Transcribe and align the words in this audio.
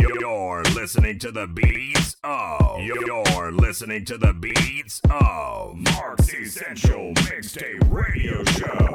You're 0.00 0.64
listening 0.74 1.20
to 1.20 1.30
the 1.30 1.46
beats 1.46 2.16
of. 2.24 2.80
You're 2.80 3.52
listening 3.52 4.04
to 4.06 4.18
the 4.18 4.32
beats 4.32 5.00
of 5.08 5.76
Mark's 5.76 6.34
Essential 6.34 7.12
Mixtape 7.14 7.92
Radio 7.92 8.42
Show. 8.42 8.88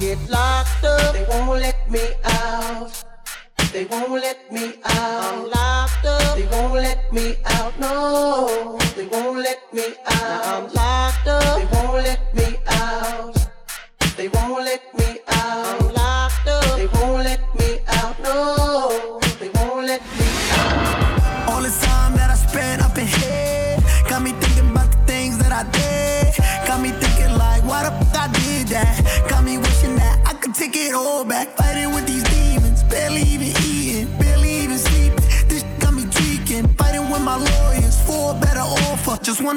Get 0.00 0.18
locked 0.30 0.82
up, 0.82 1.12
they 1.12 1.26
won't 1.28 1.60
let 1.60 1.90
me 1.90 2.00
out. 2.24 3.04
They 3.72 3.84
won't 3.84 4.12
let 4.12 4.50
me 4.50 4.74
out. 4.84 5.34
I'm 5.34 5.50
locked 5.50 6.06
up, 6.06 6.36
they 6.36 6.46
won't 6.46 6.74
let 6.74 7.12
me 7.12 7.36
out. 7.44 7.78
No, 7.78 8.78
they 8.96 9.06
won't 9.06 9.38
let 9.38 9.60
me 9.74 9.84
out. 10.06 10.20
Now 10.22 10.56
I'm 10.56 10.72
locked 10.72 11.28
up, 11.28 11.58
they 11.58 11.66
won't 11.76 12.02
let 12.02 12.19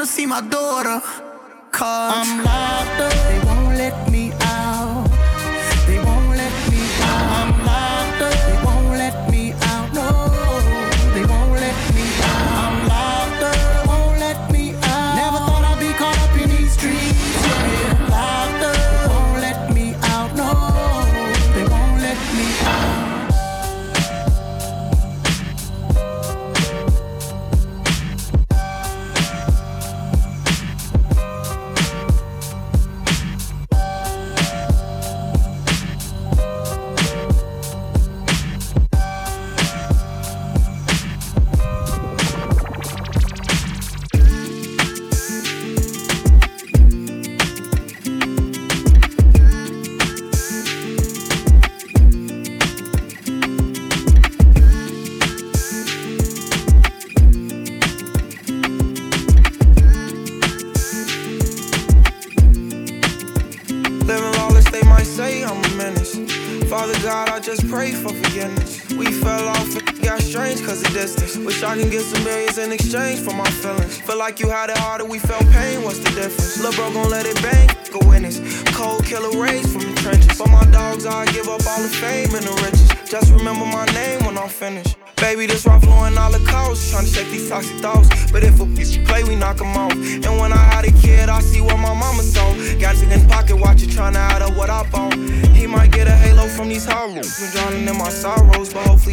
wanna 0.03 0.11
see 0.11 0.25
my 0.25 0.41
daughter. 0.41 1.01
Cause 1.71 2.13
I'm 2.13 2.43
locked 2.43 2.99
up, 2.99 3.13
they 3.29 3.39
won't 3.47 3.77
let 3.77 4.11
me 4.11 4.32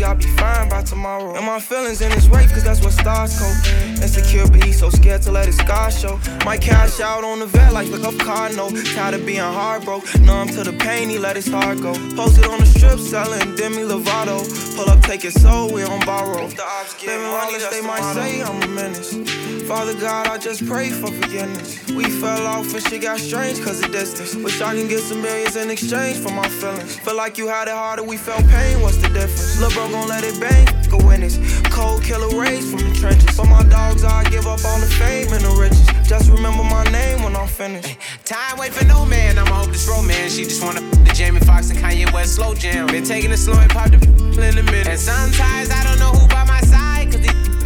hopefully 0.01 0.05
I'll 0.05 0.15
be 0.17 0.41
fine 0.41 0.69
by 0.69 0.83
tomorrow. 0.83 1.35
And 1.37 1.47
my 1.47 1.61
feelings 1.61 2.01
in 2.01 2.11
his 2.13 2.29
rape, 2.29 2.49
cause 2.51 2.65
that's 2.65 2.83
what 2.83 2.93
stars 2.93 3.39
cope. 3.39 4.03
Insecure, 4.03 4.47
but 4.47 4.65
he's 4.65 4.79
so 4.79 4.91
scared 4.91 5.23
to 5.23 5.33
let 5.33 5.47
his 5.47 5.57
scars 5.57 5.99
show. 5.99 6.19
Might 6.45 6.61
cash 6.61 7.01
out 7.01 7.25
on 7.25 7.41
the 7.41 7.47
vet 7.47 7.73
like 7.73 7.89
look 7.89 8.05
up 8.05 8.19
car 8.19 8.51
no. 8.53 8.71
Tired 8.95 9.15
of 9.15 9.27
being 9.27 9.39
heartbroken. 9.41 10.25
Numb 10.25 10.49
to 10.49 10.65
the 10.65 10.73
pain, 10.73 11.09
he 11.09 11.19
let 11.19 11.37
his 11.37 11.49
heart 11.49 11.81
go. 11.81 11.93
Posted 12.17 12.47
on 12.47 12.61
the 12.61 12.67
strip, 12.67 12.99
selling 12.99 13.55
Demi 13.57 13.83
Lovato. 13.83 14.39
Pull 14.77 14.89
up, 14.91 15.03
take 15.03 15.25
it 15.25 15.33
so 15.33 15.73
we 15.73 15.83
don't 15.83 16.05
borrow. 16.07 16.45
If 16.45 16.57
the 16.57 16.65
ops 16.65 16.95
get 16.95 17.09
Living 17.09 17.27
lawless, 17.27 17.69
they 17.69 17.83
might 17.83 18.15
say 18.15 18.43
I'm 18.43 18.63
a 18.63 18.69
menace. 18.69 19.41
Father 19.71 19.95
God, 19.95 20.27
I 20.27 20.37
just 20.37 20.67
pray 20.67 20.91
for 20.91 21.13
forgiveness. 21.13 21.89
We 21.93 22.05
fell 22.05 22.45
off 22.45 22.75
and 22.75 22.83
shit 22.83 23.03
got 23.03 23.21
strange 23.21 23.63
cause 23.63 23.81
of 23.85 23.93
distance. 23.93 24.35
Wish 24.35 24.61
I 24.61 24.75
can 24.75 24.89
get 24.89 25.01
some 25.01 25.23
millions 25.23 25.55
in 25.55 25.71
exchange 25.71 26.19
for 26.19 26.33
my 26.33 26.49
feelings. 26.49 26.97
Feel 26.97 27.17
like 27.17 27.39
you 27.39 27.47
had 27.47 27.69
it 27.69 27.75
harder, 27.75 28.03
we 28.03 28.17
felt 28.17 28.45
pain, 28.49 28.81
what's 28.83 28.97
the 28.97 29.09
difference? 29.09 29.61
Lil' 29.61 29.71
bro 29.71 29.90
gon' 29.91 30.09
let 30.09 30.25
it 30.25 30.39
bang, 30.41 30.67
go 30.89 30.99
witness. 31.07 31.39
Cold 31.71 32.03
killer 32.03 32.29
rays 32.39 32.71
from 32.71 32.81
the 32.81 32.95
trenches. 32.95 33.31
For 33.37 33.47
my 33.47 33.63
dogs, 33.65 34.05
I 34.05 34.25
give 34.31 34.47
up 34.47 34.65
all 34.65 34.79
the 34.79 34.87
fame 34.87 35.33
and 35.33 35.45
the 35.45 35.51
riches. 35.51 35.87
Just 36.09 36.31
remember 36.31 36.65
my 36.65 36.85
name 36.85 37.23
when 37.23 37.37
I'm 37.37 37.49
finished. 37.49 37.97
Time 38.25 38.59
wait 38.59 38.73
for 38.73 38.85
no 38.85 39.05
man, 39.07 39.39
I'ma 39.39 39.63
hope 39.63 39.71
this 39.71 39.89
romance. 39.89 40.35
She 40.35 40.45
just 40.45 40.63
wanna 40.63 40.81
the 40.81 41.13
Jamie 41.15 41.41
Foxx 41.41 41.71
and 41.71 41.79
Kanye 41.79 42.13
West 42.13 42.37
slow 42.37 42.55
jam. 42.55 42.87
Been 42.87 43.05
taking 43.05 43.31
it 43.31 43.39
slow 43.39 43.59
and 43.59 43.71
pop 43.71 43.91
the 43.91 43.99
in 44.41 44.57
the 44.57 44.63
middle. 44.63 44.91
And 44.91 44.99
sometimes 44.99 45.71
I 45.71 45.85
don't 45.85 45.99
know 45.99 46.13
who 46.13 46.30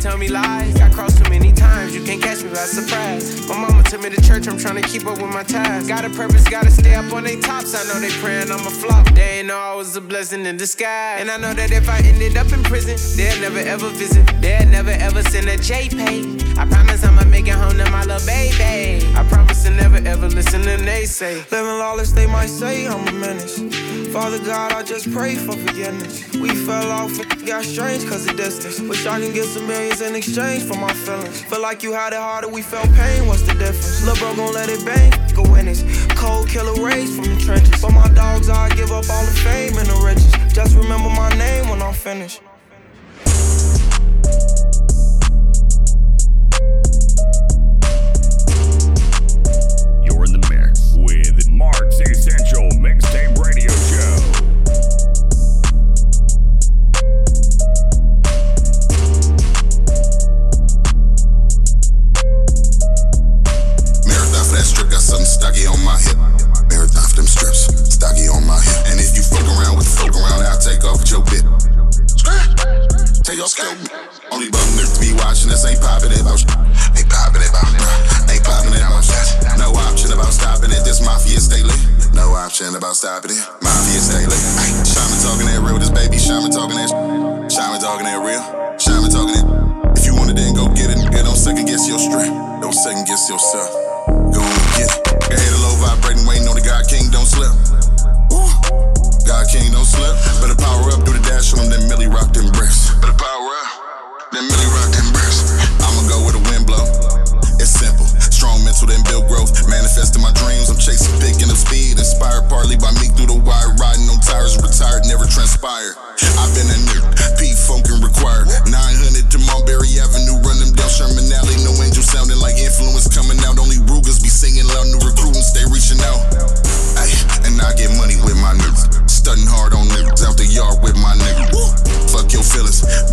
tell 0.05 0.19
me 0.19 0.29
lies. 0.29 0.75
Got 0.75 0.93
crossed 0.93 1.25
too 1.25 1.31
many 1.31 1.51
times, 1.51 1.95
you 1.97 2.05
can't 2.05 2.21
catch 2.21 2.43
me 2.43 2.51
by 2.51 2.67
surprise. 2.79 3.49
My 3.49 3.57
mama 3.57 3.83
took 3.85 4.03
me 4.03 4.11
to 4.11 4.21
church, 4.21 4.47
I'm 4.47 4.59
trying 4.59 4.81
to 4.83 4.87
keep 4.87 5.07
up 5.07 5.17
with 5.17 5.33
my 5.33 5.43
ties. 5.43 5.89
Got 5.89 6.05
a 6.05 6.11
purpose, 6.11 6.47
gotta 6.47 6.71
stay 6.71 6.95
up 6.95 7.11
on 7.15 7.25
they 7.25 7.41
tops. 7.41 7.75
I 7.75 7.83
know 7.89 7.99
they 7.99 8.13
praying 8.21 8.51
I'm 8.53 8.67
a 8.67 8.71
flop. 8.83 9.07
They 9.15 9.39
ain't 9.39 9.49
know 9.49 9.57
I 9.57 9.75
was 9.75 9.97
a 9.97 10.03
blessing 10.03 10.45
in 10.45 10.59
disguise. 10.59 11.23
And 11.23 11.31
I 11.31 11.39
know 11.39 11.55
that 11.55 11.71
if 11.73 11.89
I 11.89 11.99
ended 12.01 12.37
up 12.37 12.53
in 12.53 12.63
prison, 12.65 12.97
they'll 13.17 13.41
never 13.41 13.61
ever 13.61 13.89
visit. 13.89 14.27
They'll 14.43 14.69
never 14.69 14.91
ever 14.91 15.23
send 15.23 15.49
a 15.49 15.57
JPay. 15.57 16.59
I 16.59 16.67
promise 16.67 17.03
I'ma 17.03 17.24
make 17.35 17.49
it 17.49 17.55
home 17.55 17.77
to 17.77 17.91
my 17.91 18.05
little 18.05 18.25
baby. 18.27 19.05
I 19.19 19.27
promise 19.29 19.65
to 19.65 19.71
never 19.71 19.97
ever 20.07 20.29
listen 20.29 20.63
to 20.63 20.77
they 20.77 21.05
say. 21.05 21.35
Living 21.51 21.79
lawless, 21.83 22.13
they 22.13 22.29
might 22.29 22.53
say 22.61 22.87
I'm 22.87 23.09
a 23.09 23.13
menace. 23.13 23.59
Father 24.13 24.39
God, 24.39 24.73
I 24.73 24.85
just 24.85 25.11
pray 25.11 25.35
for 25.35 25.57
forgiveness. 25.67 26.15
We 26.35 26.51
fell 26.67 26.93
off 26.93 27.11
got 27.45 27.65
strange 27.65 28.09
cause 28.09 28.29
of 28.29 28.37
distance. 28.37 28.79
Wish 28.81 29.05
I 29.07 29.21
can 29.21 29.33
get 29.33 29.47
some 29.47 29.67
millions 29.67 30.01
in 30.01 30.15
exchange 30.15 30.63
for 30.63 30.79
my 30.79 30.93
feelings. 30.93 31.43
Feel 31.43 31.61
like 31.61 31.83
you 31.83 31.93
had 31.93 32.13
it 32.13 32.21
harder, 32.21 32.49
we 32.49 32.63
felt 32.63 32.89
pain, 32.95 33.27
what's 33.27 33.43
the 33.43 33.55
difference? 33.55 34.05
Lil' 34.07 34.17
bro 34.17 34.37
gon' 34.37 34.55
let 34.55 34.69
it 34.69 34.85
bang, 34.85 35.11
go 35.35 35.43
witness. 35.43 35.83
Cold 36.15 36.49
killer 36.49 36.77
rays 36.81 37.11
from 37.17 37.27
the 37.35 37.41
trenches. 37.41 37.81
For 37.81 37.91
my 37.91 38.09
dogs, 38.15 38.49
I 38.49 38.69
give 38.77 38.93
up 38.93 39.11
all 39.11 39.25
the 39.27 39.37
fame 39.47 39.77
and 39.77 39.89
the 39.89 39.99
riches. 40.07 40.33
Just 40.55 40.77
remember 40.77 41.11
my 41.11 41.31
name 41.31 41.69
when 41.69 41.83
I'm 41.83 41.95
finished. 41.95 42.41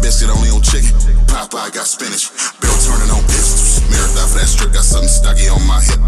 Biscuit 0.02 0.30
only 0.30 0.50
on 0.50 0.62
chicken. 0.62 0.92
Popeye 1.30 1.72
got 1.74 1.88
spinach. 1.88 2.30
Bill 2.60 2.74
turning 2.82 3.12
on 3.12 3.24
pistols. 3.30 3.82
Marathon 3.90 4.28
for 4.30 4.38
that 4.40 4.50
strip. 4.50 4.74
Got 4.74 4.84
something 4.84 5.10
stocky 5.10 5.48
on 5.48 5.62
my 5.68 5.82
hip. 5.82 6.00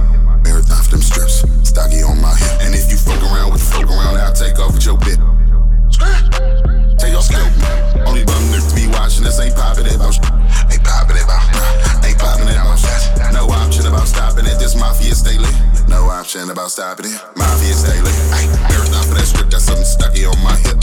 Marathon 0.44 0.82
for 0.84 0.98
them 0.98 1.02
strips. 1.02 1.46
Stocky 1.68 2.02
on 2.04 2.20
my 2.22 2.34
hip. 2.36 2.54
And 2.62 2.76
if 2.76 2.92
you 2.92 2.98
fuck 2.98 3.22
around 3.22 3.54
with 3.54 3.62
the 3.62 3.70
fuck 3.70 3.88
around, 3.90 4.18
I'll 4.18 4.34
take 4.34 4.60
off 4.60 4.74
with 4.74 4.86
your 4.86 4.98
bit. 4.98 5.18
Take 6.98 7.14
your 7.14 7.24
scope. 7.24 7.50
Only 8.06 8.24
bum 8.26 8.42
niggas 8.52 8.74
be 8.76 8.88
watching 8.92 9.24
this. 9.24 9.40
Ain't 9.40 9.56
popping 9.56 9.86
it 9.86 9.96
about. 9.96 10.18
Ain't 10.72 10.84
popping 10.84 11.18
it 11.18 11.26
about. 11.26 11.44
Ain't 12.04 12.18
popping 12.20 12.50
it 12.50 12.58
about. 12.58 12.80
No 13.34 13.50
option 13.50 13.86
about 13.88 14.08
stopping 14.08 14.46
it. 14.46 14.58
This 14.60 14.76
mafia 14.76 15.16
stay 15.16 15.38
lit. 15.38 15.56
No 15.88 16.10
option 16.10 16.50
about 16.50 16.72
stopping 16.72 17.08
it. 17.08 17.20
Mafia 17.36 17.74
stay 17.74 18.00
lit. 18.02 18.16
Marathon 18.70 19.04
for 19.08 19.16
that 19.16 19.28
strip. 19.28 19.50
Got 19.50 19.62
something 19.62 19.86
stocky 19.86 20.26
on 20.26 20.38
my 20.44 20.56
hip. 20.66 20.78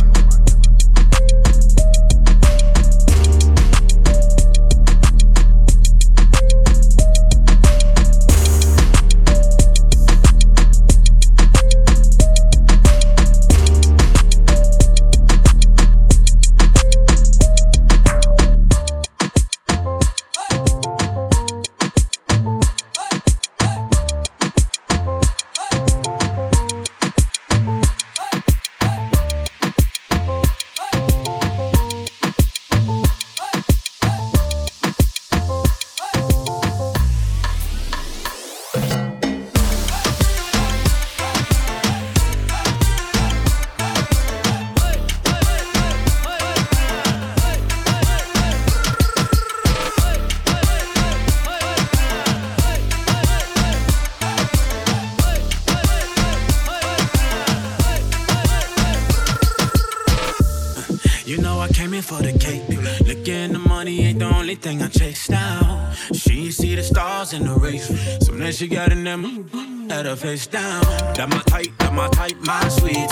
Looking 63.90 64.04
money 64.04 64.08
ain't 64.08 64.18
the 64.20 64.36
only 64.36 64.54
thing 64.54 64.82
I 64.82 64.88
chase 64.88 65.28
now. 65.28 65.92
She 66.12 66.52
see 66.52 66.74
the 66.76 66.82
stars 66.82 67.32
in 67.32 67.44
the 67.44 67.54
race. 67.54 67.88
So 68.24 68.32
then 68.32 68.52
she 68.52 68.68
got 68.68 68.92
in 68.92 69.02
them, 69.04 69.48
had 69.88 70.06
her 70.06 70.16
face 70.16 70.46
down. 70.46 70.82
That 71.14 71.28
my 71.28 71.40
type, 71.46 71.76
that 71.78 71.92
my 71.92 72.08
type, 72.08 72.36
my 72.40 72.68
sweetie. 72.68 73.08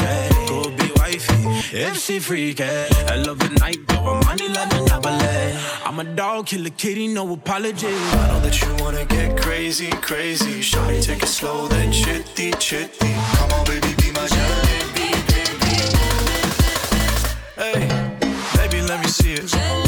Go 0.46 0.70
be 0.70 0.90
wifey, 0.96 1.34
if 1.76 1.96
she 1.98 2.20
freaky. 2.20 2.62
I 2.62 3.16
love 3.16 3.38
the 3.40 3.50
night, 3.60 3.80
but 3.88 4.24
money 4.24 4.48
like 4.48 4.70
Monopoly. 4.72 5.58
I'm 5.84 5.98
a 5.98 6.04
dog, 6.04 6.46
killer 6.46 6.70
kitty, 6.70 7.08
no 7.08 7.32
apology. 7.32 7.88
I 7.88 8.28
know 8.28 8.40
that 8.40 8.60
you 8.62 8.84
wanna 8.84 9.04
get 9.06 9.36
crazy, 9.40 9.90
crazy. 9.90 10.60
Shawty, 10.60 11.02
take 11.02 11.22
it 11.22 11.28
slow, 11.28 11.66
then 11.66 11.90
chitty, 11.92 12.52
chitty. 12.52 13.14
Come 13.36 13.50
on, 13.52 13.64
baby, 13.66 13.94
be 14.00 14.12
my 14.12 14.26
jalebi, 14.34 15.10
baby. 15.30 15.74
Hey, 17.56 17.88
baby, 18.56 18.82
let 18.86 19.00
me 19.02 19.08
see 19.08 19.34
it. 19.34 19.87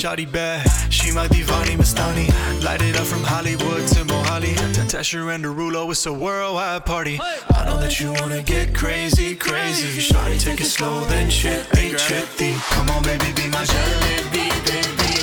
Shotty 0.00 0.24
bad, 0.32 0.66
she 0.90 1.12
might 1.12 1.30
be 1.30 1.42
Vani 1.42 1.76
Mastani. 1.76 2.26
Light 2.64 2.80
it 2.80 2.98
up 2.98 3.04
from 3.06 3.22
Hollywood 3.22 3.86
to 3.88 4.02
Mohali. 4.06 4.56
To 4.72 4.80
Tesher 4.96 5.34
and 5.34 5.44
Derulo, 5.44 5.90
it's 5.90 6.06
a 6.06 6.12
worldwide 6.12 6.86
party. 6.86 7.20
I 7.20 7.66
know 7.66 7.78
that 7.78 8.00
you 8.00 8.14
wanna 8.14 8.42
get 8.42 8.74
crazy, 8.74 9.36
crazy. 9.36 10.00
Shotty, 10.00 10.40
take 10.42 10.62
it 10.62 10.64
slow, 10.64 11.04
then 11.04 11.28
shit, 11.28 11.66
chitty, 11.74 11.96
chitty. 11.98 12.54
Come 12.70 12.88
on, 12.88 13.02
baby, 13.02 13.30
be 13.36 13.48
my 13.48 13.62
jalebi, 13.62 14.48
baby. 14.64 15.20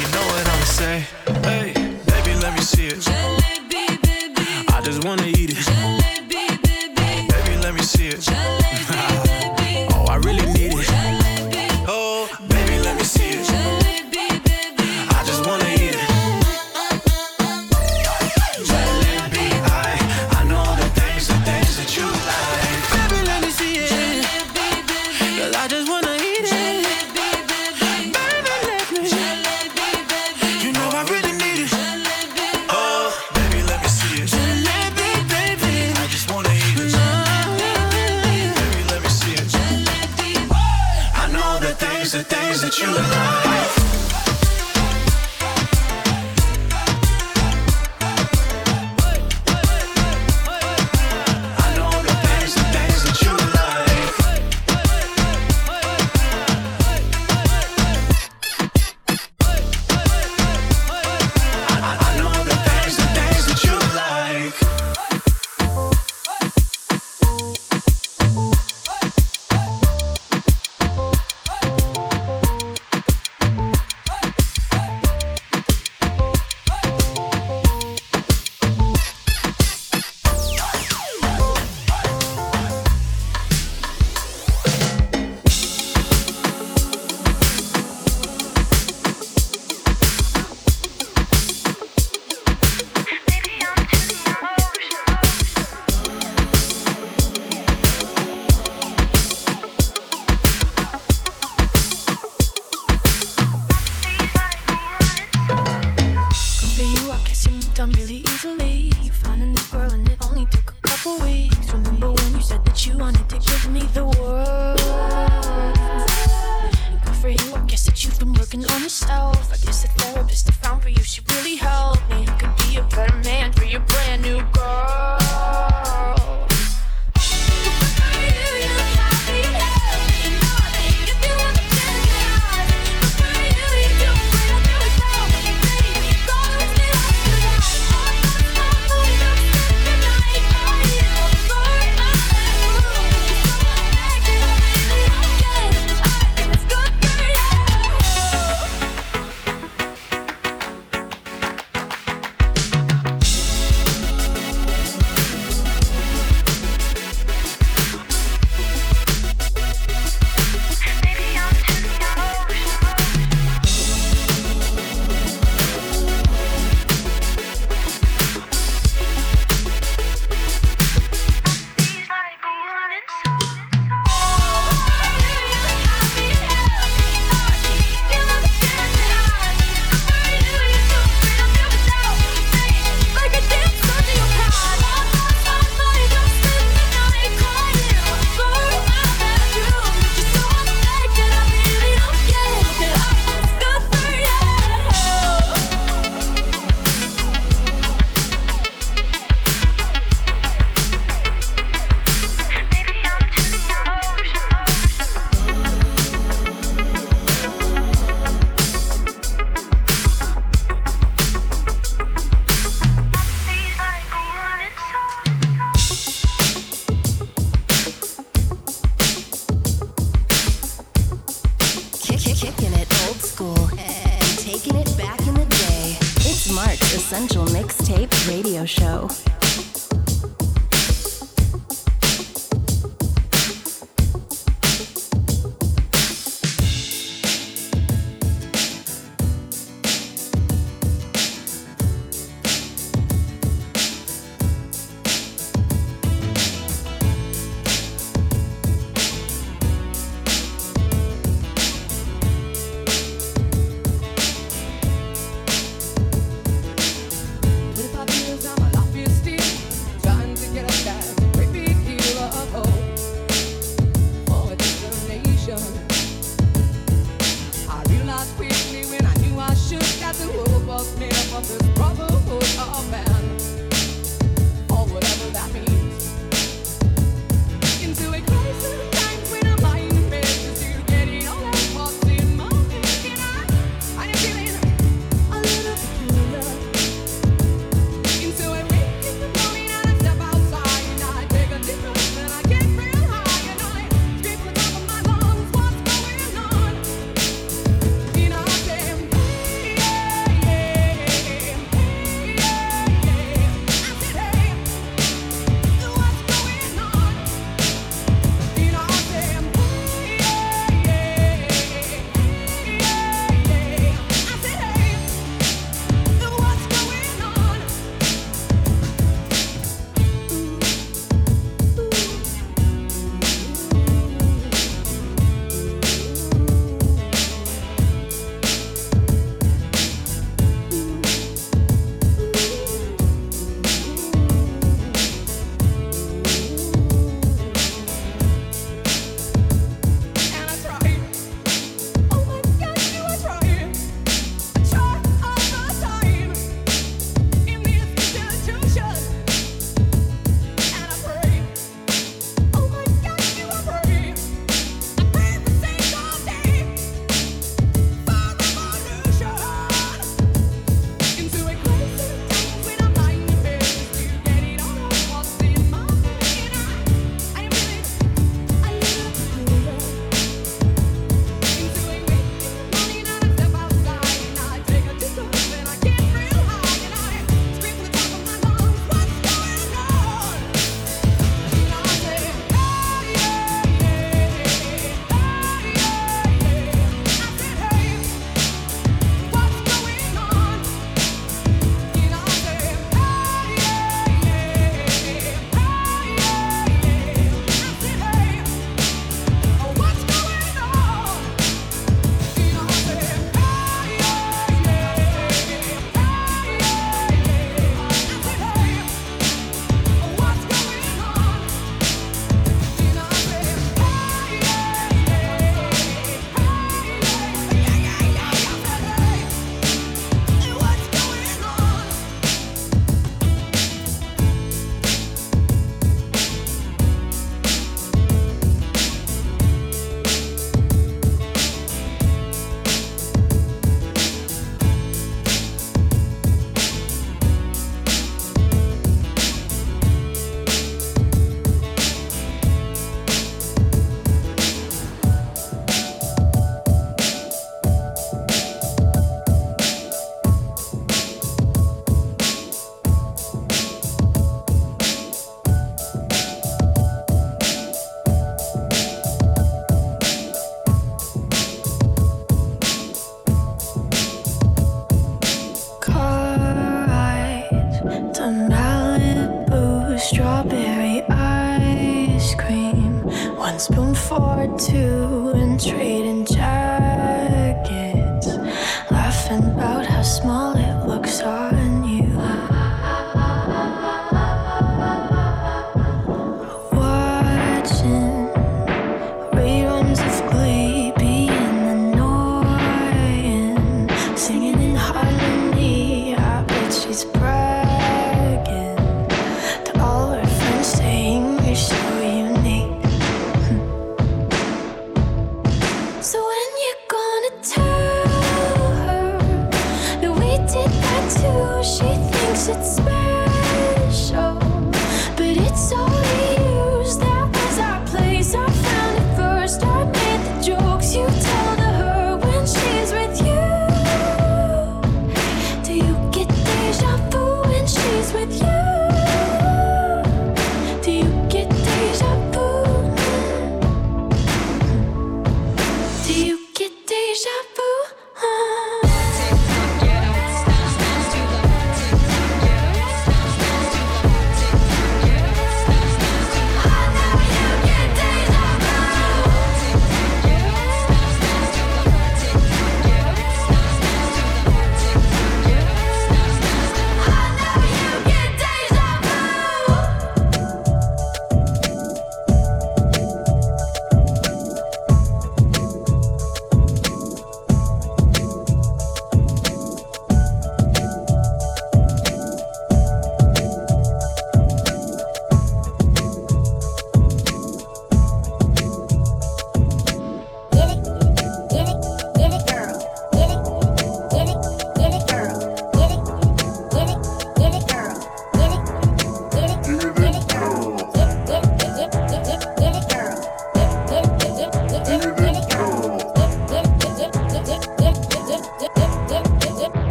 You 0.00 0.08
know 0.14 0.24
what 0.32 0.48
I'ma 0.48 0.64
say? 0.64 1.04
Hey, 1.42 1.74
baby, 2.06 2.40
let 2.40 2.54
me 2.54 2.62
see 2.62 2.86
it. 2.86 3.06
I 4.72 4.80
just 4.82 5.04
wanna 5.04 5.26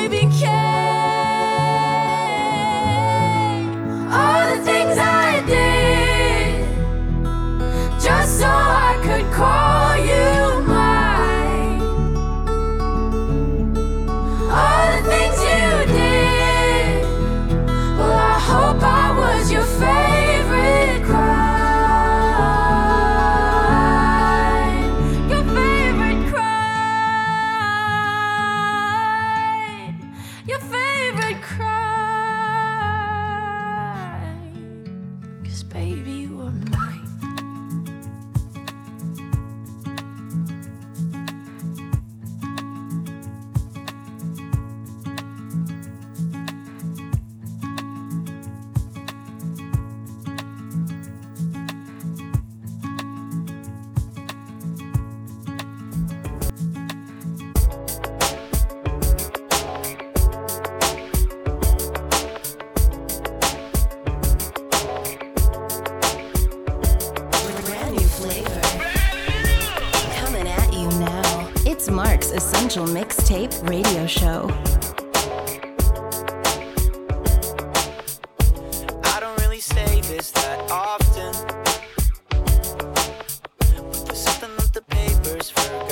Every 0.00 0.20
time 0.40 0.69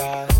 I 0.00 0.38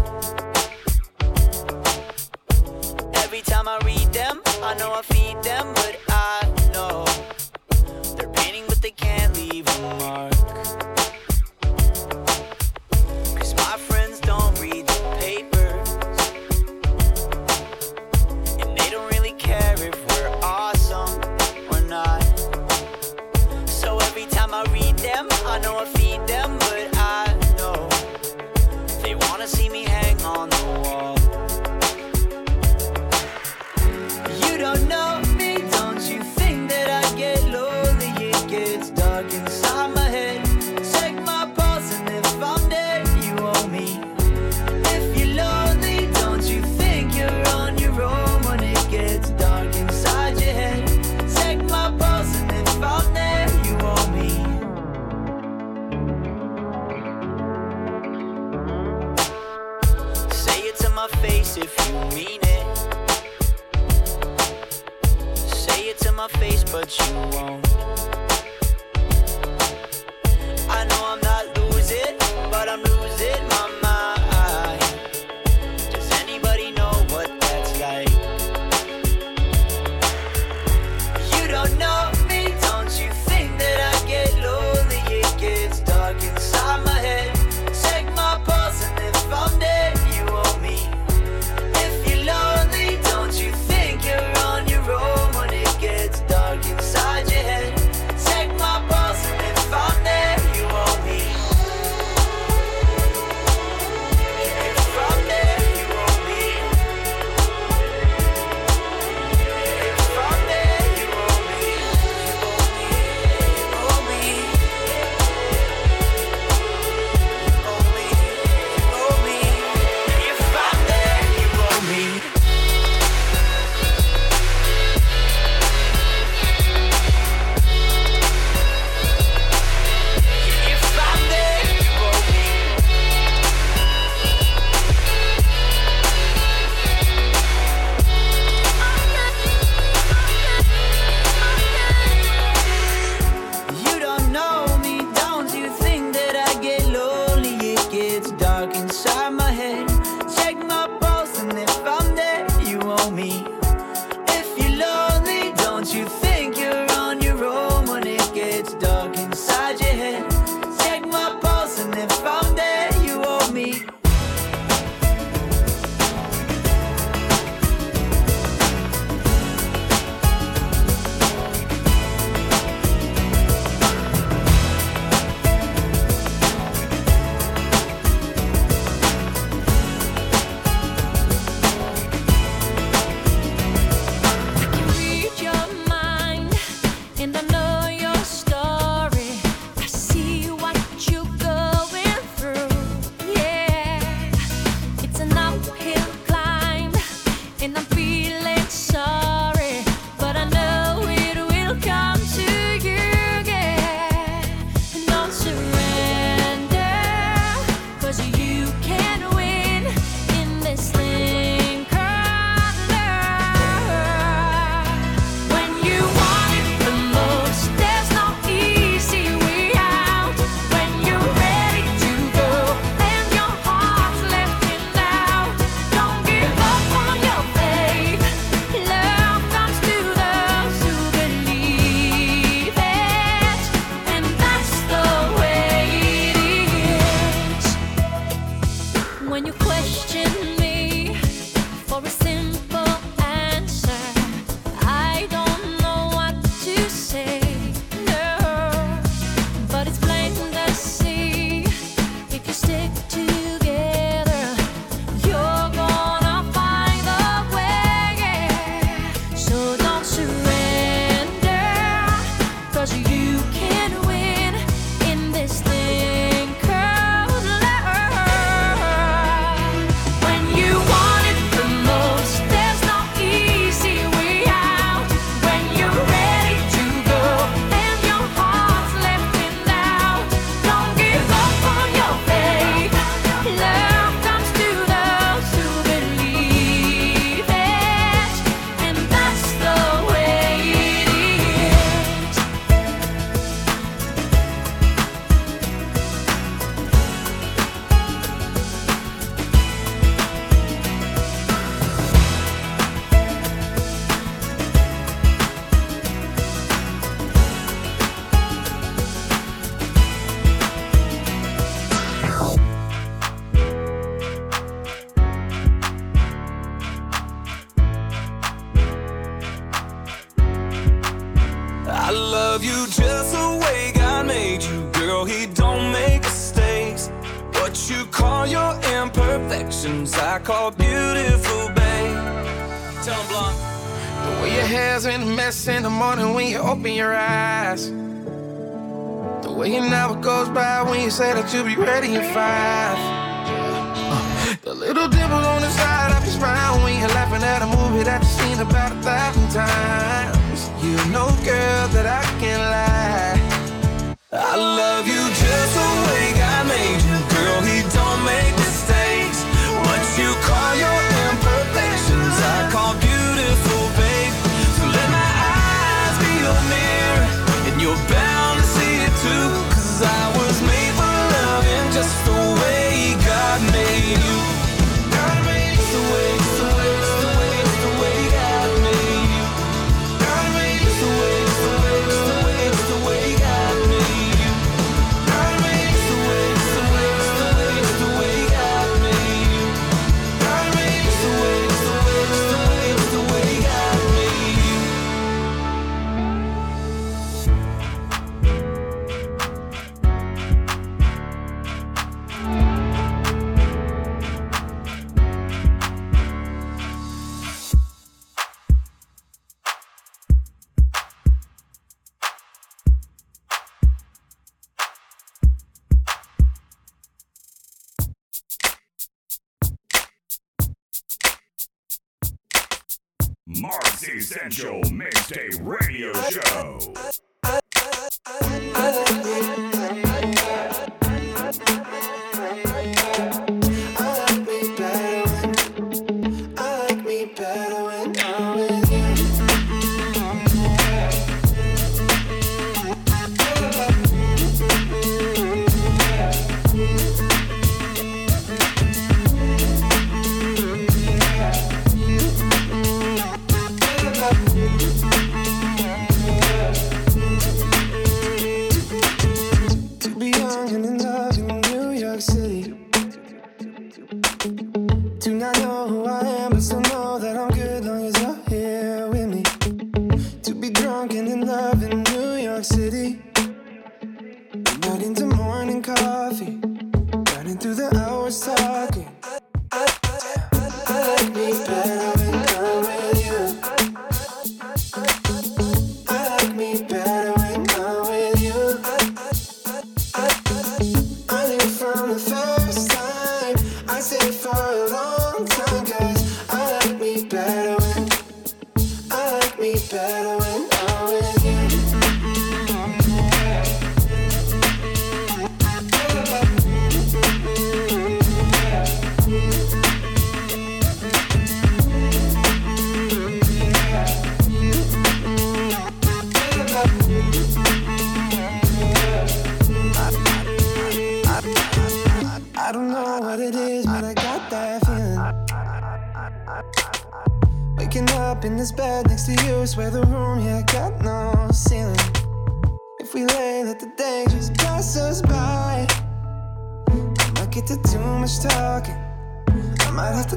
that 341.43 341.55
you'll 341.55 341.65
be 341.65 341.77
ready 341.77 342.17
in 342.17 342.35
five. 342.35 342.68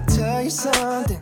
Tell 0.08 0.43
you 0.43 0.49
something. 0.49 1.22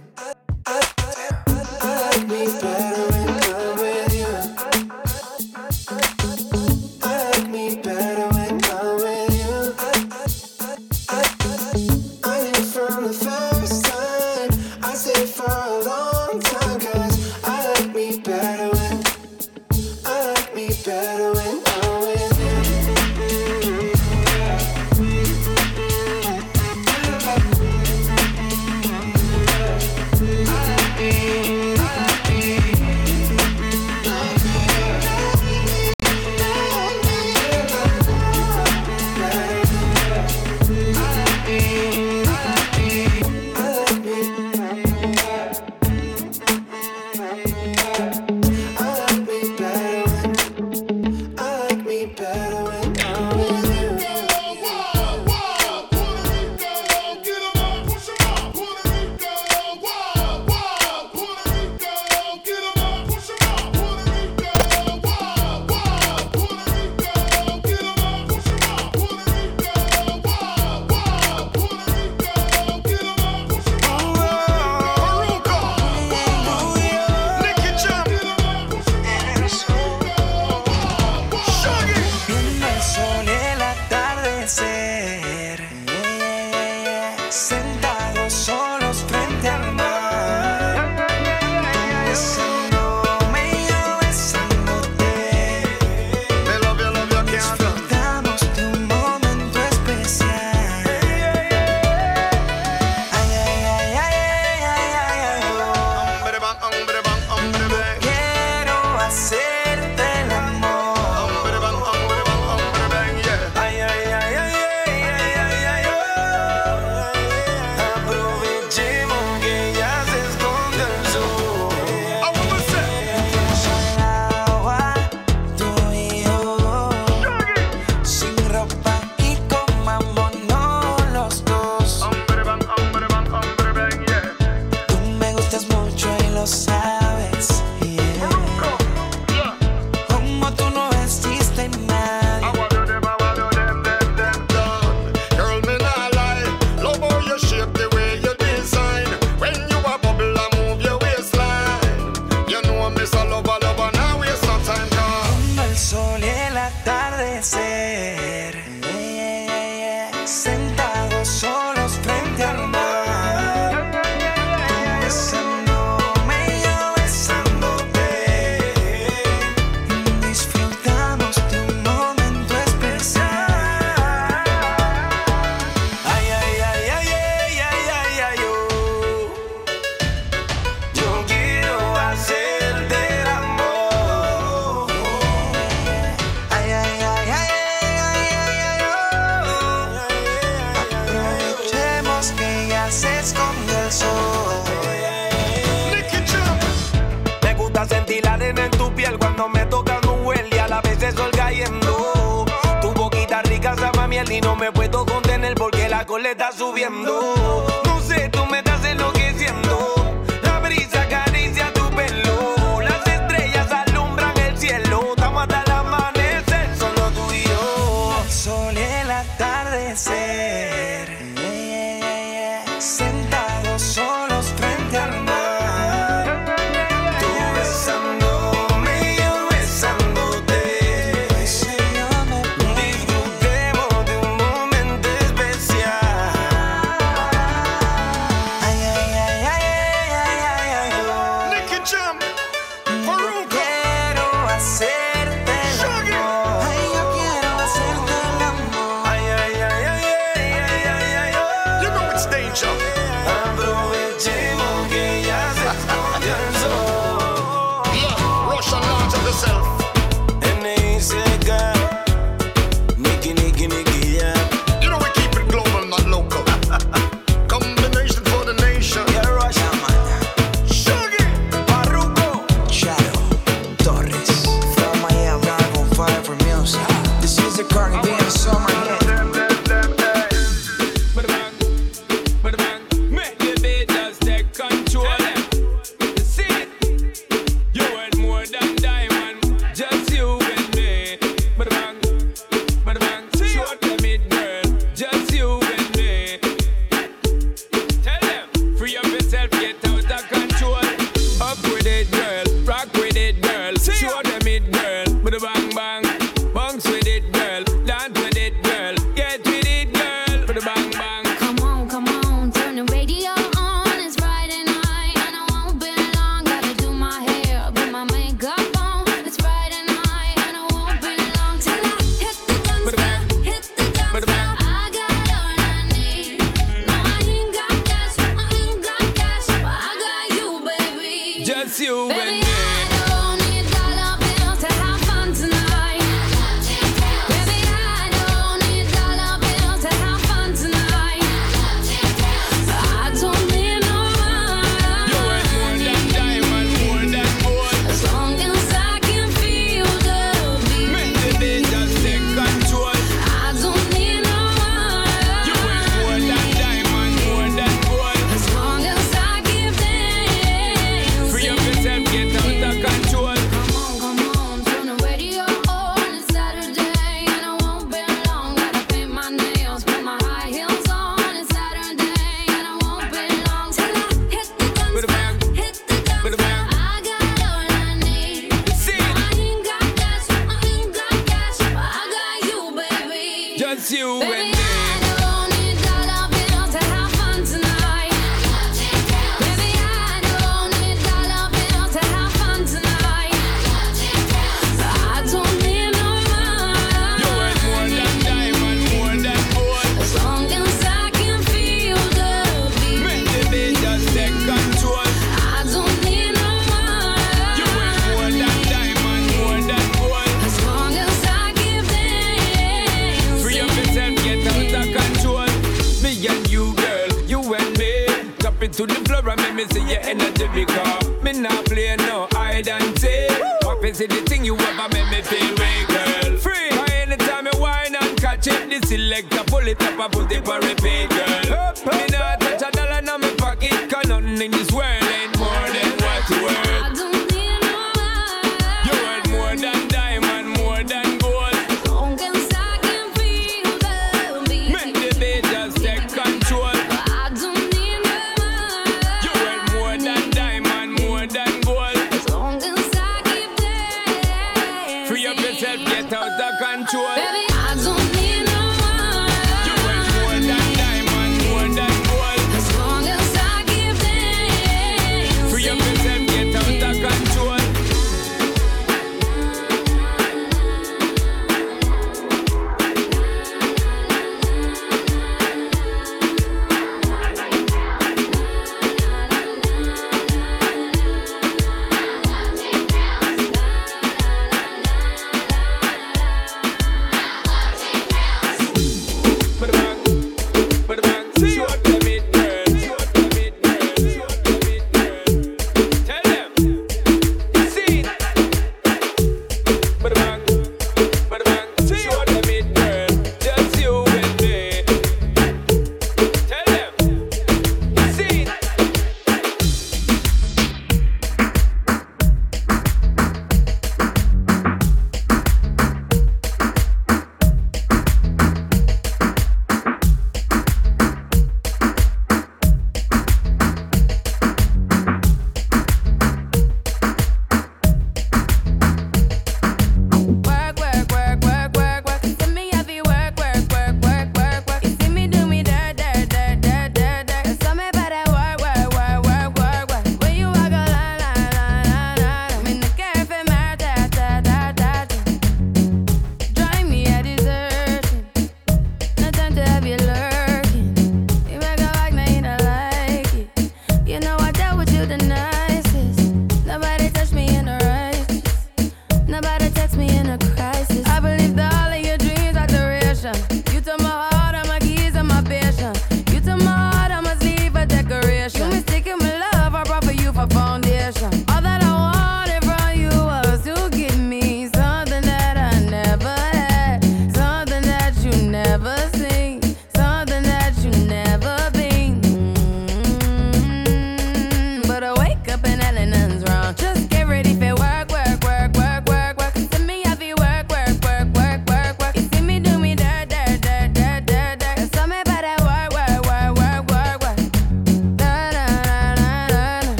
Está 206.40 206.54
subiendo. 206.54 207.79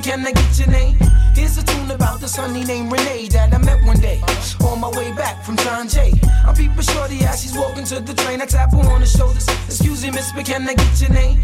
But 0.00 0.06
can 0.06 0.26
I 0.26 0.32
get 0.32 0.58
your 0.58 0.68
name? 0.68 0.96
Here's 1.34 1.58
a 1.58 1.62
tune 1.62 1.90
about 1.90 2.22
this 2.22 2.34
honey 2.34 2.64
named 2.64 2.90
Renee 2.90 3.28
that 3.32 3.52
I 3.52 3.58
met 3.58 3.84
one 3.84 4.00
day. 4.00 4.22
On 4.64 4.80
my 4.80 4.88
way 4.88 5.12
back 5.12 5.44
from 5.44 5.58
John 5.58 5.88
Jay. 5.88 6.14
I'm 6.46 6.54
peeping 6.54 6.80
shorty 6.80 7.18
as 7.24 7.42
she's 7.42 7.54
walking 7.54 7.84
to 7.84 8.00
the 8.00 8.14
train. 8.14 8.40
I 8.40 8.46
tap 8.46 8.72
her 8.72 8.78
on 8.78 9.02
the 9.02 9.06
shoulders. 9.06 9.46
Excuse 9.66 10.02
me, 10.02 10.10
miss, 10.10 10.32
but 10.32 10.46
can 10.46 10.66
I 10.66 10.72
get 10.72 11.00
your 11.02 11.10
name? 11.10 11.39